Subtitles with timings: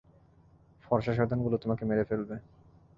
[0.83, 2.35] ফর্সা সয়তান গুলো তোমাকে মেরে ফেলবে।